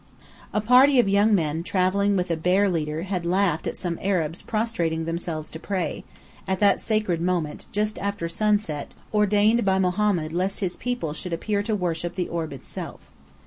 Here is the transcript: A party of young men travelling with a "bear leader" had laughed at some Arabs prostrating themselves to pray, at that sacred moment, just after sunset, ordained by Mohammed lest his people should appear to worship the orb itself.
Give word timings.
A 0.51 0.61
party 0.61 0.97
of 0.97 1.07
young 1.07 1.35
men 1.35 1.61
travelling 1.61 2.15
with 2.17 2.31
a 2.31 2.35
"bear 2.35 2.67
leader" 2.67 3.03
had 3.03 3.23
laughed 3.23 3.67
at 3.67 3.77
some 3.77 3.99
Arabs 4.01 4.41
prostrating 4.41 5.05
themselves 5.05 5.51
to 5.51 5.59
pray, 5.59 6.03
at 6.47 6.59
that 6.59 6.81
sacred 6.81 7.21
moment, 7.21 7.67
just 7.71 7.99
after 7.99 8.27
sunset, 8.27 8.95
ordained 9.13 9.63
by 9.63 9.77
Mohammed 9.77 10.33
lest 10.33 10.59
his 10.59 10.75
people 10.75 11.13
should 11.13 11.33
appear 11.33 11.61
to 11.61 11.75
worship 11.75 12.15
the 12.15 12.29
orb 12.29 12.51
itself. 12.51 13.11